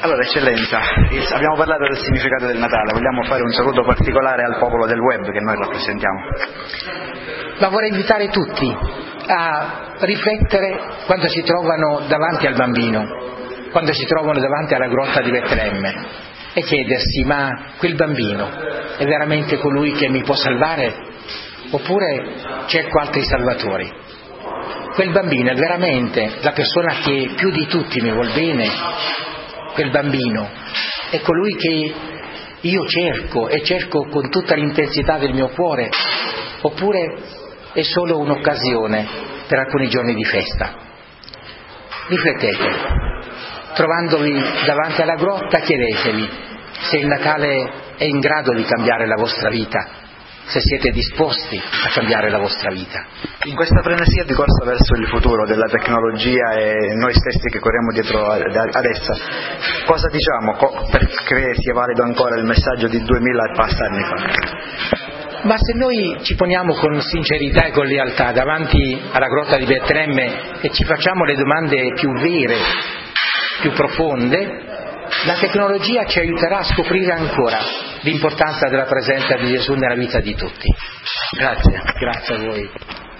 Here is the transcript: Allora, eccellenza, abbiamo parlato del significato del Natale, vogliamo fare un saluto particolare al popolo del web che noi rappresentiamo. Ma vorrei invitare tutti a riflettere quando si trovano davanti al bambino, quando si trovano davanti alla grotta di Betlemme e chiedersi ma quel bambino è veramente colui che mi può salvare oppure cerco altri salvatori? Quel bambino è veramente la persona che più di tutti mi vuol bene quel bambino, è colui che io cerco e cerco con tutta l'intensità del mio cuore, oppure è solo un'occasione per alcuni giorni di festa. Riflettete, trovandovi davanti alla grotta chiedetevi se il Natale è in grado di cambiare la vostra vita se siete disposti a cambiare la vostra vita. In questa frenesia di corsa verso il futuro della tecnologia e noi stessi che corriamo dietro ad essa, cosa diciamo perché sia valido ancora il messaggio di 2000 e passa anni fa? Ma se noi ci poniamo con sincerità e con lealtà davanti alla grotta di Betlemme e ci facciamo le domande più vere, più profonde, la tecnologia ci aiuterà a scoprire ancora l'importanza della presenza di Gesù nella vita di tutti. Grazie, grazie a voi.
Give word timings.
Allora, 0.00 0.22
eccellenza, 0.22 0.78
abbiamo 1.34 1.56
parlato 1.56 1.82
del 1.88 1.98
significato 1.98 2.46
del 2.46 2.58
Natale, 2.58 2.92
vogliamo 2.92 3.24
fare 3.24 3.42
un 3.42 3.50
saluto 3.50 3.82
particolare 3.82 4.44
al 4.44 4.56
popolo 4.60 4.86
del 4.86 5.00
web 5.00 5.28
che 5.28 5.40
noi 5.40 5.56
rappresentiamo. 5.56 6.20
Ma 7.58 7.68
vorrei 7.68 7.90
invitare 7.90 8.28
tutti 8.28 8.76
a 9.26 9.96
riflettere 9.98 10.78
quando 11.04 11.26
si 11.26 11.42
trovano 11.42 12.02
davanti 12.06 12.46
al 12.46 12.54
bambino, 12.54 13.04
quando 13.72 13.92
si 13.92 14.04
trovano 14.06 14.38
davanti 14.38 14.74
alla 14.74 14.86
grotta 14.86 15.20
di 15.20 15.32
Betlemme 15.32 15.94
e 16.54 16.62
chiedersi 16.62 17.24
ma 17.24 17.72
quel 17.78 17.96
bambino 17.96 18.48
è 18.98 19.04
veramente 19.04 19.58
colui 19.58 19.92
che 19.92 20.08
mi 20.08 20.22
può 20.22 20.34
salvare 20.34 20.94
oppure 21.72 22.34
cerco 22.66 23.00
altri 23.00 23.24
salvatori? 23.24 23.92
Quel 24.94 25.10
bambino 25.10 25.50
è 25.50 25.54
veramente 25.54 26.38
la 26.40 26.52
persona 26.52 26.98
che 27.02 27.32
più 27.36 27.50
di 27.50 27.66
tutti 27.66 28.00
mi 28.00 28.12
vuol 28.12 28.32
bene 28.32 28.66
quel 29.78 29.90
bambino, 29.92 30.48
è 31.10 31.20
colui 31.20 31.54
che 31.54 31.94
io 32.62 32.86
cerco 32.88 33.46
e 33.46 33.62
cerco 33.62 34.08
con 34.08 34.28
tutta 34.28 34.56
l'intensità 34.56 35.18
del 35.18 35.32
mio 35.32 35.50
cuore, 35.50 35.88
oppure 36.62 37.14
è 37.72 37.82
solo 37.82 38.18
un'occasione 38.18 39.06
per 39.46 39.60
alcuni 39.60 39.88
giorni 39.88 40.14
di 40.14 40.24
festa. 40.24 40.74
Riflettete, 42.08 42.70
trovandovi 43.74 44.42
davanti 44.66 45.00
alla 45.00 45.14
grotta 45.14 45.60
chiedetevi 45.60 46.28
se 46.80 46.96
il 46.96 47.06
Natale 47.06 47.70
è 47.98 48.04
in 48.04 48.18
grado 48.18 48.52
di 48.54 48.64
cambiare 48.64 49.06
la 49.06 49.16
vostra 49.16 49.48
vita 49.48 50.07
se 50.48 50.60
siete 50.60 50.90
disposti 50.90 51.60
a 51.60 51.90
cambiare 51.92 52.30
la 52.30 52.38
vostra 52.38 52.70
vita. 52.72 53.04
In 53.44 53.54
questa 53.54 53.82
frenesia 53.82 54.24
di 54.24 54.32
corsa 54.32 54.64
verso 54.64 54.94
il 54.94 55.06
futuro 55.08 55.46
della 55.46 55.68
tecnologia 55.68 56.52
e 56.56 56.94
noi 56.96 57.12
stessi 57.12 57.48
che 57.50 57.58
corriamo 57.58 57.92
dietro 57.92 58.26
ad 58.26 58.84
essa, 58.84 59.14
cosa 59.84 60.08
diciamo 60.08 60.56
perché 60.90 61.54
sia 61.54 61.74
valido 61.74 62.02
ancora 62.02 62.36
il 62.36 62.44
messaggio 62.44 62.88
di 62.88 63.02
2000 63.02 63.44
e 63.44 63.54
passa 63.54 63.84
anni 63.84 64.02
fa? 64.04 65.06
Ma 65.42 65.56
se 65.56 65.72
noi 65.74 66.16
ci 66.22 66.34
poniamo 66.34 66.74
con 66.74 67.00
sincerità 67.00 67.66
e 67.66 67.70
con 67.70 67.86
lealtà 67.86 68.32
davanti 68.32 69.00
alla 69.12 69.28
grotta 69.28 69.56
di 69.56 69.66
Betlemme 69.66 70.60
e 70.62 70.70
ci 70.70 70.84
facciamo 70.84 71.24
le 71.24 71.36
domande 71.36 71.92
più 71.94 72.10
vere, 72.12 72.56
più 73.60 73.70
profonde, 73.72 74.64
la 75.26 75.36
tecnologia 75.38 76.06
ci 76.06 76.18
aiuterà 76.20 76.58
a 76.58 76.64
scoprire 76.64 77.12
ancora 77.12 77.87
l'importanza 78.02 78.68
della 78.68 78.84
presenza 78.84 79.36
di 79.36 79.48
Gesù 79.48 79.74
nella 79.74 79.94
vita 79.94 80.20
di 80.20 80.34
tutti. 80.34 80.68
Grazie, 81.36 81.82
grazie 81.98 82.34
a 82.34 82.38
voi. 82.38 82.70